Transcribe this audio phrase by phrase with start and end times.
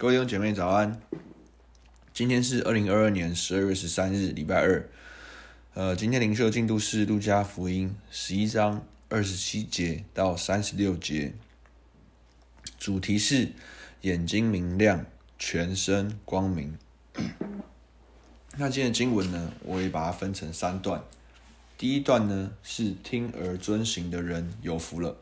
[0.00, 1.00] 各位弟兄姐妹早安，
[2.14, 4.88] 今天是二零二二年十二月十三日，礼拜二。
[5.74, 11.32] 呃，今天灵修进度是路加福音十一章二十七节到三十六节，
[12.78, 13.48] 主题是
[14.02, 15.04] 眼睛明亮，
[15.36, 16.78] 全身光明。
[18.56, 21.02] 那今天的经文呢，我也把它分成三段。
[21.76, 25.16] 第一段呢是听而遵行的人有福了。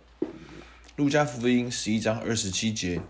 [0.97, 3.01] 路加福音十一章二十七节。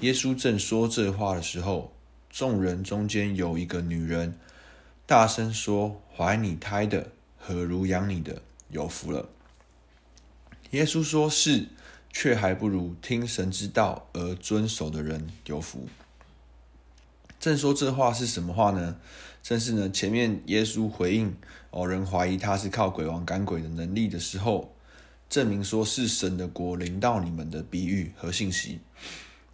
[0.00, 1.92] 耶稣正说这话的时候，
[2.30, 4.38] 众人中间有一个女人，
[5.06, 9.28] 大声说：“怀你胎的和如养你的有福了。”
[10.70, 11.66] 耶稣说是，
[12.12, 15.88] 却还不如听神之道而遵守的人有福。
[17.40, 18.96] 正说这话是什么话呢？
[19.42, 21.34] 正是呢，前面耶稣回应
[21.70, 24.74] 哦，人怀疑他是靠鬼王赶鬼的能力的时候，
[25.30, 28.80] 证明说是神的国临到你们的比喻和信息。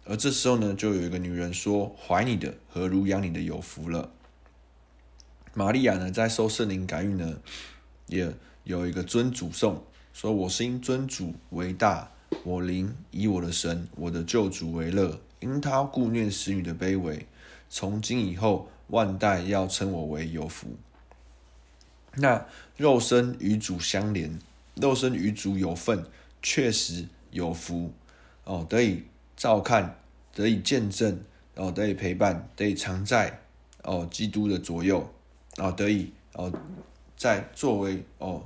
[0.07, 4.11] 而这时候呢，就有一个女人说：“怀你的和乳养你的有福了。”
[5.55, 7.39] 玛利亚呢，在受圣灵感孕呢，
[8.05, 8.31] 也
[8.65, 12.11] 有一个尊主颂，说：“我是因尊主为大，
[12.43, 17.25] 我灵以我的神，我的救主为乐，因他顾念使女的卑微，
[17.67, 20.67] 从今以后万代要称我为有福。”
[22.17, 22.45] 那
[22.77, 24.39] 肉身与主相连，
[24.75, 26.05] 肉身与主有份，
[26.43, 27.91] 确实有福
[28.43, 29.05] 哦，得以。
[29.37, 29.99] 照看，
[30.35, 31.19] 得以见证，
[31.55, 33.41] 哦，得以陪伴，得以常在
[33.83, 35.09] 哦，基督的左右，
[35.57, 36.51] 哦，得以哦，
[37.15, 38.45] 在作为哦，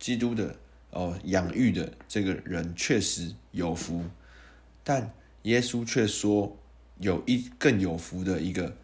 [0.00, 0.56] 基督的
[0.90, 4.04] 哦养育的这个人确实有福，
[4.82, 6.56] 但耶稣却说
[6.98, 8.76] 有一更有福的一个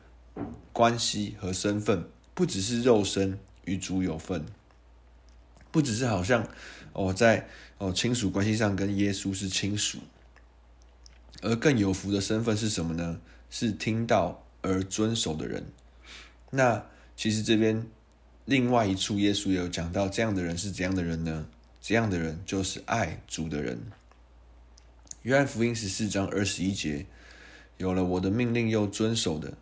[0.73, 4.47] 关系和身份，不只是肉身与主有份，
[5.73, 6.47] 不只是好像
[6.93, 9.99] 哦在哦亲属关系上跟耶稣是亲属。
[11.45, 13.21] 而更有福的身份是什么呢？
[13.51, 15.67] 是听到而遵守的人。
[16.51, 17.87] 那其实这边
[18.47, 21.47] 另外一处，耶稣也有讲到，这样的人是怎样的人呢？
[21.83, 23.79] 这样的人就是爱主的人。
[25.21, 27.05] 约翰福音十四章二十一节，
[27.77, 29.53] 有了我的命令又遵守的，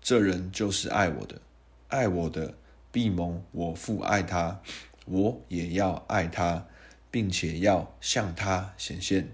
[0.00, 1.40] 这人就是爱我的。
[1.88, 2.54] 爱我的，
[2.92, 4.60] 必蒙我父爱他，
[5.06, 6.68] 我也要爱他，
[7.10, 9.32] 并且要向他显现。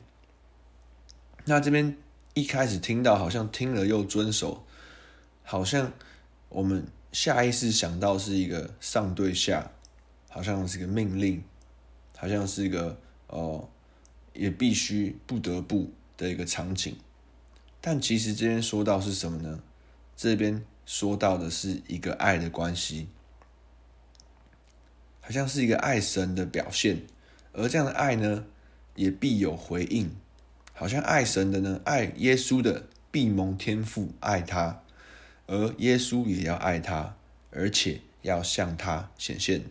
[1.48, 1.96] 那这边
[2.34, 4.66] 一开始听到，好像听了又遵守，
[5.42, 5.90] 好像
[6.50, 9.70] 我们下意识想到是一个上对下，
[10.28, 11.42] 好像是一个命令，
[12.18, 13.66] 好像是一个哦，
[14.34, 16.94] 也必须不得不的一个场景。
[17.80, 19.60] 但其实这边说到是什么呢？
[20.14, 23.08] 这边说到的是一个爱的关系，
[25.22, 27.06] 好像是一个爱神的表现，
[27.54, 28.44] 而这样的爱呢，
[28.96, 30.14] 也必有回应。
[30.78, 34.80] 好像爱神的呢，爱耶稣的必蒙天父爱他，
[35.48, 37.16] 而耶稣也要爱他，
[37.50, 39.64] 而且要向他显现。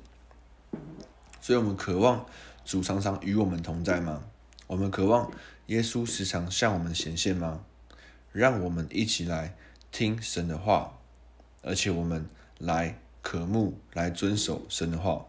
[1.40, 2.26] 所以，我们渴望
[2.66, 4.26] 主常常与我们同在吗？
[4.68, 5.32] 我们渴望
[5.68, 7.62] 耶稣时常向我们显现吗？
[8.34, 9.56] 让我们一起来
[9.94, 11.00] 听神的话，
[11.62, 12.26] 而且我们
[12.60, 15.26] 来渴慕、来遵守神的话。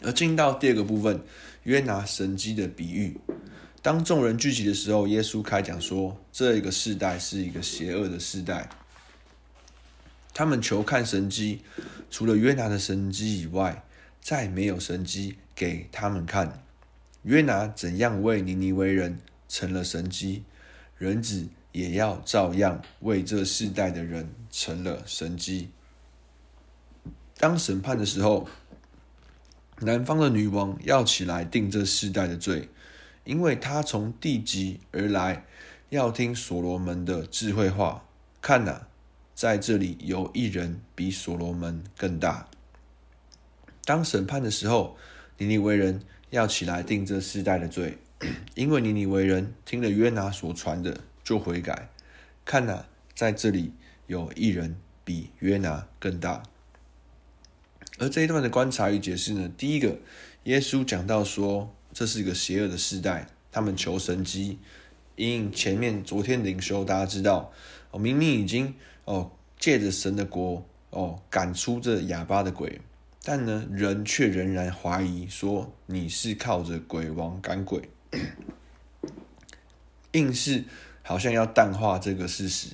[0.00, 1.22] 而进到第二个部分，
[1.62, 3.16] 约拿神迹的比喻。
[3.82, 8.68] 当众人聚集的时候，耶稣开讲说：“这一个世代是一个邪恶的世代，
[10.32, 11.62] 他们求看神迹，
[12.08, 13.82] 除了约拿的神迹以外，
[14.20, 16.62] 再没有神迹给他们看。
[17.24, 20.44] 约拿怎样为尼尼微人成了神迹，
[20.96, 25.70] 人子也要照样为这世代的人成了神迹。
[27.36, 28.48] 当审判的时候，
[29.80, 32.68] 南方的女王要起来定这世代的罪。”
[33.24, 35.44] 因为他从地极而来，
[35.90, 38.04] 要听所罗门的智慧话。
[38.40, 38.88] 看哪，
[39.34, 42.48] 在这里有一人比所罗门更大。
[43.84, 44.96] 当审判的时候，
[45.38, 47.98] 尼尼微人要起来定这世代的罪，
[48.56, 51.90] 因为尼尼微人听了约拿所传的就悔改。
[52.44, 53.72] 看哪，在这里
[54.08, 56.42] 有一人比约拿更大。
[57.98, 59.98] 而这一段的观察与解释呢，第一个，
[60.44, 61.72] 耶稣讲到说。
[61.92, 64.58] 这是一个邪恶的世代，他们求神迹。
[65.14, 67.52] 因前面昨天灵修，大家知道，
[67.90, 68.74] 哦，明明已经
[69.04, 72.80] 哦借着神的国哦赶出这哑巴的鬼，
[73.22, 77.90] 但呢人却仍然怀疑说你是靠着鬼王赶鬼，
[80.12, 80.64] 硬是
[81.02, 82.68] 好像要淡化这个事实，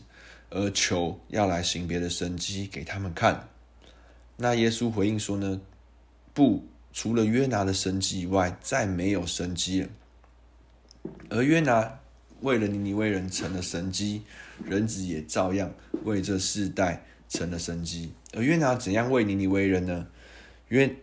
[0.50, 3.48] 而求要来行别的神迹给他们看。
[4.36, 5.60] 那耶稣回应说呢，
[6.32, 6.64] 不。
[7.00, 9.88] 除了约拿的神迹以外，再没有神迹了。
[11.30, 12.00] 而约拿
[12.40, 14.22] 为了尼尼微人成了神迹，
[14.64, 15.72] 人子也照样
[16.02, 18.10] 为这世代成了神迹。
[18.34, 20.08] 而约拿怎样为尼尼微人呢？
[20.70, 20.96] 约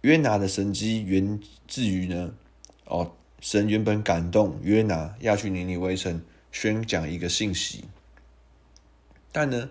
[0.00, 1.38] 约拿的神迹源
[1.68, 2.34] 自于呢，
[2.86, 6.20] 哦，神原本感动约拿要去尼尼微城
[6.50, 7.84] 宣讲一个信息，
[9.30, 9.70] 但呢，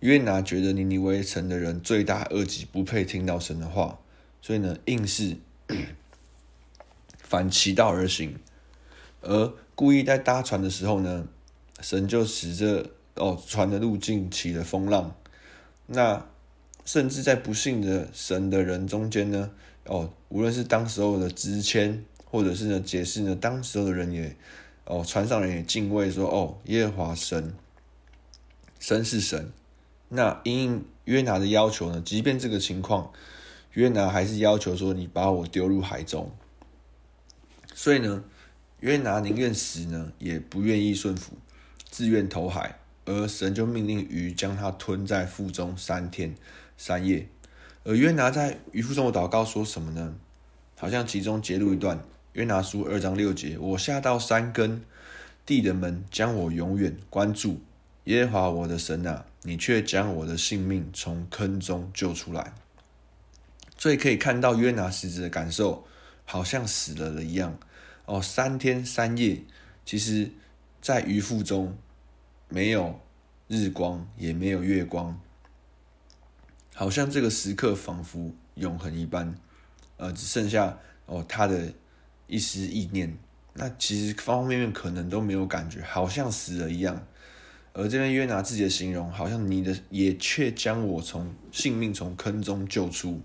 [0.00, 4.00] 约拿觉得尼尼微城的人罪大恶极，不配听到神的话，
[4.42, 5.38] 所以呢，硬是
[7.16, 8.38] 反其道而行，
[9.22, 11.26] 而故意在搭船的时候呢，
[11.80, 15.16] 神就使这哦船的路径起了风浪，
[15.86, 16.26] 那。
[16.84, 19.52] 甚至在不信的神的人中间呢，
[19.84, 24.34] 哦，无论是当时候的支签，或者是呢解释呢，当时候的人也，
[24.86, 27.54] 哦，船上人也敬畏说，哦，耶和华神，
[28.80, 29.52] 神是神。
[30.08, 33.12] 那因应约拿的要求呢，即便这个情况，
[33.72, 36.30] 约拿还是要求说，你把我丢入海中。
[37.74, 38.24] 所以呢，
[38.80, 41.32] 约拿宁愿死呢，也不愿意顺服，
[41.90, 46.34] 自愿投海，而神就命令鱼将他吞在腹中三天。
[46.76, 47.28] 三夜，
[47.84, 50.16] 而约拿在鱼腹中的祷告说什么呢？
[50.76, 52.02] 好像其中节录一段，
[52.32, 54.82] 约拿书二章六节：我下到山根，
[55.46, 57.60] 地的门将我永远关住。
[58.04, 62.52] 耶和华我的神啊，你却将我的性命从坑中救出来。
[63.82, 65.84] 所以可以看到约拿实质的感受，
[66.24, 67.58] 好像死了了一样。
[68.04, 69.42] 哦，三天三夜，
[69.84, 70.30] 其实
[70.80, 71.76] 在鱼腹中
[72.48, 73.00] 没有
[73.48, 75.20] 日光，也没有月光。
[76.72, 79.34] 好像这个时刻仿佛永恒一般，
[79.96, 81.72] 呃，只剩下哦他的
[82.28, 83.18] 一丝意念，
[83.54, 87.04] 那其实方方面面可能都没有感觉，好像死了一样。
[87.72, 93.20] 而这边约拿自己的形容，好像你的也却将我从性命从坑中救出。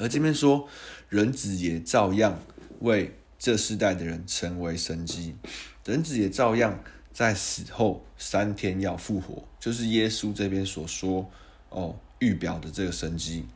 [0.00, 0.66] 而这边说
[1.08, 2.40] 人子也照样
[2.80, 5.36] 为这世代的人成为神机，
[5.84, 6.82] 人子也照样
[7.12, 11.30] 在死后三天要复活，就是耶稣这边所说
[11.68, 11.96] 哦。
[12.20, 13.46] 预表的这个神机，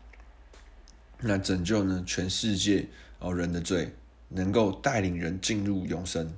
[1.20, 2.88] 那拯救呢全世界
[3.19, 3.93] 哦人的罪，
[4.31, 6.32] 能够带领人进入永生。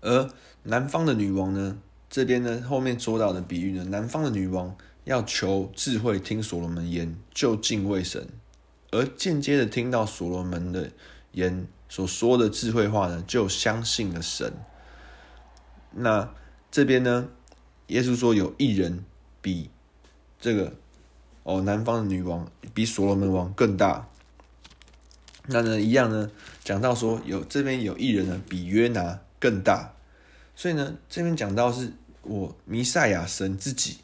[0.00, 0.30] 而
[0.62, 1.76] 南方的女王呢，
[2.08, 4.76] 这边呢后面说到的比喻呢，南方的女王
[5.08, 8.24] 要求智慧听所罗门言，就敬畏神；
[8.90, 10.90] 而间接的听到所罗门的
[11.32, 14.52] 言所说的智慧话呢，就相信了神。
[15.92, 16.34] 那
[16.70, 17.30] 这边呢，
[17.86, 19.04] 耶稣说有一人
[19.40, 19.70] 比。
[20.40, 20.72] 这个
[21.42, 24.08] 哦，南方的女王比所罗门王更大。
[25.46, 26.30] 那呢，一样呢，
[26.62, 29.94] 讲到说有这边有一人呢，比约拿更大。
[30.54, 33.98] 所以呢，这边讲到是我弥赛亚神自己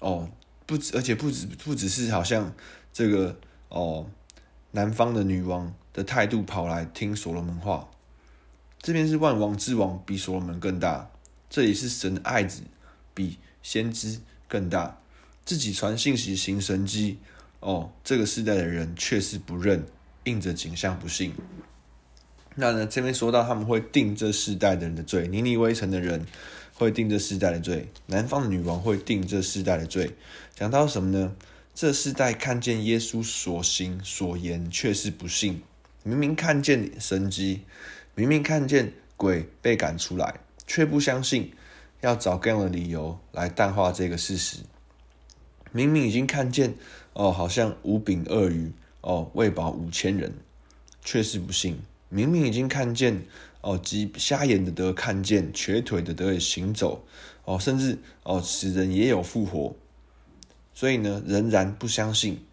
[0.00, 0.28] 哦，
[0.66, 2.54] 不止，而且不止不只是好像
[2.92, 4.06] 这个哦，
[4.72, 7.88] 南方的女王的态度跑来听所罗门话。
[8.80, 11.10] 这边是万王之王比所罗门更大，
[11.50, 12.62] 这里是神的爱子
[13.12, 15.00] 比先知更大。
[15.44, 17.18] 自己传信息行神迹，
[17.60, 19.84] 哦，这个世代的人却是不认，
[20.24, 21.34] 硬着颈项不信。
[22.54, 26.26] 那呢，这边说到他们会定这世代的人的罪，尼尼微城的人
[26.78, 30.12] 会定这世代的罪，南方的女王会定这世代的罪。
[30.54, 31.34] 讲到什么呢？
[31.74, 35.62] 这世代看见耶稣所行所言，却是不信。
[36.04, 37.62] 明明看见神迹，
[38.14, 40.36] 明明看见鬼被赶出来，
[40.68, 41.52] 却不相信，
[42.00, 44.58] 要找各样的理由来淡化这个事实。
[45.72, 46.74] 明明已经看见，
[47.12, 48.70] 哦，好像五饼二鱼，
[49.00, 50.32] 哦，喂饱五千人，
[51.04, 51.80] 却是不信。
[52.08, 53.24] 明明已经看见，
[53.60, 57.04] 哦，即瞎眼的得看见，瘸腿的得以行走，
[57.44, 59.74] 哦，甚至哦，死人也有复活，
[60.74, 62.44] 所以呢，仍然不相信。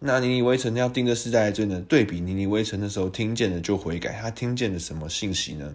[0.00, 1.80] 那尼尼微城要定这世代的罪呢？
[1.88, 5.74] 对比尼尼微城的时候听见了就悔改，他听见了什么信息呢？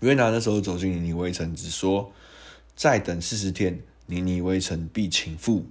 [0.00, 2.12] 约拿那时候走进尼尼微城，只说
[2.76, 3.80] 再等四十天。
[4.10, 5.64] 尼尼微城必倾覆。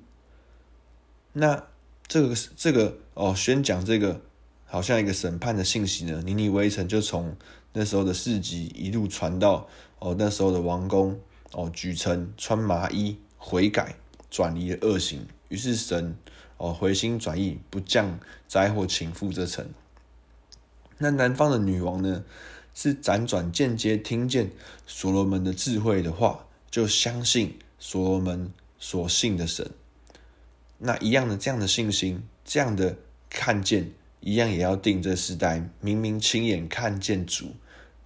[1.34, 1.64] 那
[2.08, 4.22] 这个这个哦，宣讲这个
[4.66, 6.22] 好像一个审判的信息呢。
[6.24, 7.36] 尼尼微城就从
[7.74, 9.68] 那时候的市集一路传到
[10.00, 11.20] 哦那时候的王宫
[11.52, 13.96] 哦，举城穿麻衣悔改
[14.30, 15.28] 转离了恶行。
[15.50, 16.18] 于是神
[16.58, 19.68] 哦回心转意，不降灾祸倾覆这城。
[20.98, 22.24] 那南方的女王呢，
[22.74, 24.52] 是辗转间接听见
[24.86, 27.58] 所罗门的智慧的话，就相信。
[27.80, 29.70] 所罗门所信的神，
[30.80, 32.98] 那一样的这样的信心，这样的
[33.30, 35.70] 看见，一样也要定这世代。
[35.82, 37.56] 明明亲眼看见主，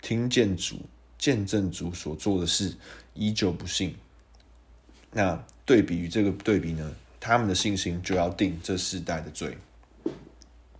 [0.01, 0.81] 听见主，
[1.17, 2.75] 见证主所做的事，
[3.13, 3.95] 依旧不信。
[5.11, 9.57] 那对比于这个对比呢，他们的信心就要定这世代的罪。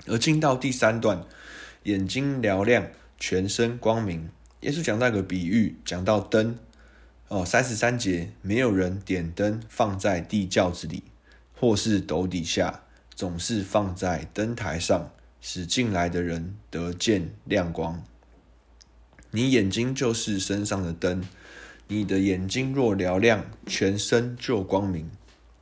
[0.08, 1.24] 而进到第三段，
[1.84, 2.88] 眼睛嘹亮，
[3.20, 4.30] 全身光明。
[4.62, 6.58] 耶稣讲到一个比喻，讲到灯。
[7.28, 11.04] 哦，三十三节，没有人点灯放在地窖子里，
[11.58, 12.84] 或是斗底下，
[13.16, 15.12] 总是放在灯台上，
[15.42, 18.02] 使进来的人得见亮光。
[19.32, 21.24] 你眼睛就是身上的灯，
[21.88, 25.06] 你的眼睛若嘹亮，全身就光明；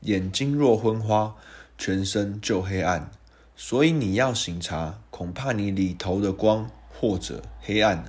[0.01, 1.35] 眼睛若昏花，
[1.77, 3.09] 全身就黑暗。
[3.55, 8.05] 所以你要省察，恐怕你里头的光或者黑暗。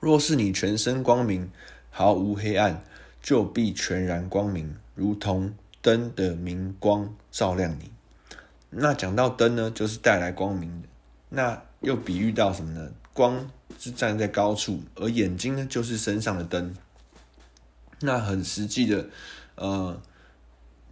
[0.00, 1.50] 若是你全身光明，
[1.90, 2.82] 毫无黑暗，
[3.22, 7.91] 就必全然光明，如同灯的明光照亮你。
[8.74, 10.88] 那讲到灯呢，就是带来光明的。
[11.28, 12.90] 那又比喻到什么呢？
[13.12, 16.74] 光是站在高处，而眼睛呢，就是身上的灯。
[18.00, 19.06] 那很实际的，
[19.56, 20.00] 呃，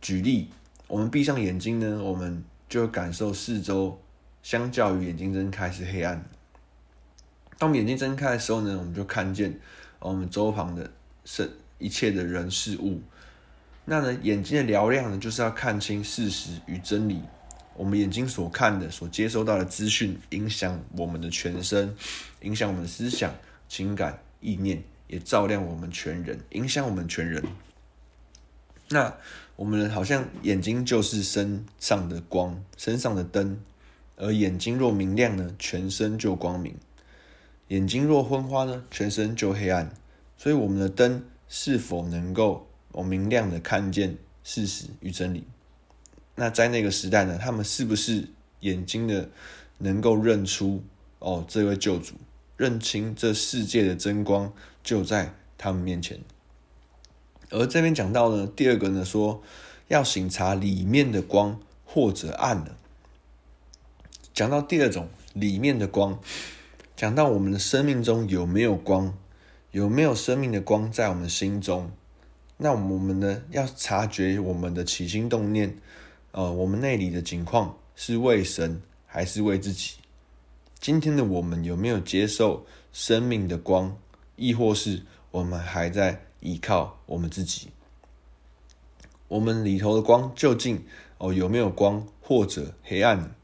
[0.01, 0.51] 举例，
[0.89, 3.99] 我们闭上眼睛呢，我们就感受四周，
[4.43, 6.23] 相较于眼睛睁开是黑暗。
[7.59, 9.59] 当眼睛睁开的时候呢，我们就看见
[9.99, 10.91] 我们周旁的
[11.25, 13.01] 是一切的人事物。
[13.87, 17.23] 那呢，眼睛的嘹亮呢，就是要看清事实与真理。
[17.81, 21.97] 我们眼睛所看的、所接收到的资讯，影响我们的全身，
[22.43, 23.35] 影响我们的思想、
[23.71, 27.43] 情感、意念，也照亮我们全人，影响我们全人。
[28.91, 29.17] 那
[29.57, 33.59] 我们好像眼睛就是身上的光，身上的灯，
[34.17, 36.75] 而眼睛若明亮呢，全身就光明；
[37.69, 39.91] 眼睛若昏花呢，全身就黑暗。
[40.37, 45.45] 所以，我们的灯是否能够明亮的看见事实与真理？
[46.41, 48.27] 那在那个时代呢，他们是不是
[48.61, 49.29] 眼睛的
[49.77, 50.83] 能够认出
[51.19, 52.15] 哦这位救主，
[52.57, 54.51] 认清这世界的真光
[54.83, 56.19] 就在他们面前？
[57.51, 59.43] 而这边讲到呢，第二个呢说
[59.89, 62.75] 要省察里面的光或者暗了。
[64.33, 66.19] 讲到第二种里面的光，
[66.97, 69.15] 讲到我们的生命中有没有光，
[69.73, 71.91] 有没有生命的光在我们心中？
[72.57, 75.77] 那我们呢要察觉我们的起心动念。
[76.33, 79.95] 呃，我们内里的景况是为神还是为自己？
[80.79, 83.97] 今天的我们有没有接受生命的光，
[84.37, 87.69] 亦或是我们还在依靠我们自己？
[89.27, 90.85] 我们里头的光究竟
[91.19, 93.35] 哦有没有光，或者黑暗？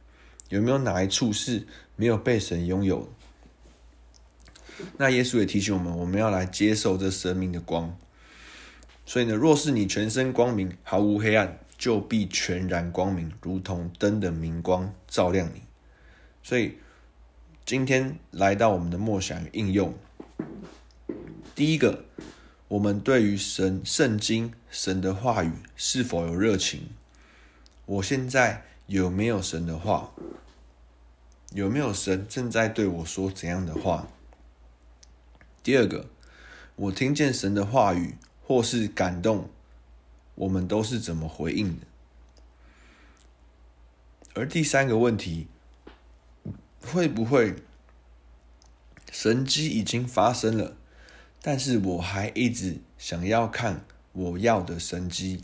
[0.49, 1.67] 有没有哪一处是
[1.97, 3.09] 没有被神拥有？
[4.97, 7.97] 那耶稣也提醒我们，我们要来接受这生命的光。
[9.05, 11.59] 所以呢，若是你全身光明，毫无黑暗。
[11.77, 15.63] 就必全然光明，如同灯的明光照亮你。
[16.43, 16.79] 所以
[17.65, 19.95] 今天来到我们的默想应用，
[21.55, 22.05] 第一个，
[22.69, 26.89] 我们对于神圣经、神的话语是否有热情？
[27.85, 30.13] 我现在有没有神的话？
[31.53, 34.09] 有没有神正在对我说怎样的话？
[35.63, 36.07] 第二个，
[36.75, 38.17] 我听见神的话语
[38.47, 39.49] 或是感动。
[40.37, 41.87] 我们都是怎么回应的？
[44.35, 45.49] 而第三个问题，
[46.81, 47.57] 会不会
[49.11, 50.77] 神迹已经发生了，
[51.41, 55.43] 但是我还一直想要看我要的神迹，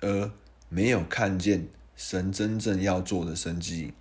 [0.00, 0.30] 而
[0.68, 1.66] 没有看见
[1.96, 3.92] 神真正要做的神迹？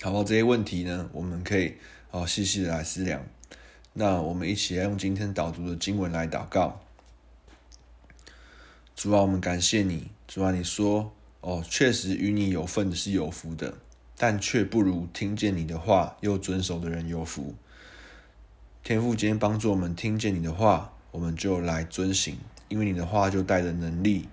[0.00, 1.74] 好吧，这些问题呢，我们可以
[2.08, 3.26] 好细细的来思量。
[3.94, 6.80] 那我们一起来用今天导读的经文来祷告。
[9.02, 10.10] 主啊，我们感谢你。
[10.28, 13.78] 主啊，你说哦，确实与你有份的是有福的，
[14.14, 17.54] 但却不如听见你的话又遵守的人有福。
[18.84, 22.36] 天父，今天帮助我们听见你的话，我们就来遵行，
[22.68, 24.28] 因为你的话就带着能力，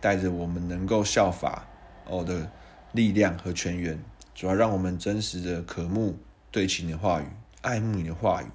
[0.00, 1.66] 带着我们能够效法
[2.06, 2.48] 哦的
[2.92, 3.98] 力量和泉源。
[4.36, 6.16] 主啊，让我们真实的渴慕
[6.52, 7.26] 对齐你的话语，
[7.62, 8.46] 爱慕你的话语。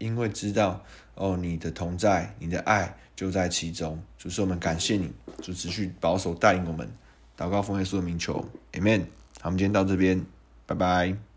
[0.00, 0.82] 因为知道
[1.14, 4.02] 哦，你的同在，你的爱就在其中。
[4.18, 6.90] 主，是我们感谢你，主持续保守带领我们。
[7.38, 9.02] 祷告奉耶稣的名求，Amen。
[9.40, 10.24] 好，我们今天到这边，
[10.66, 11.29] 拜拜。